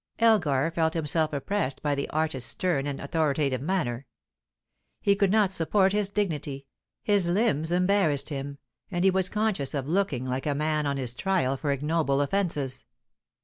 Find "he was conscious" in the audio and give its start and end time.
9.05-9.75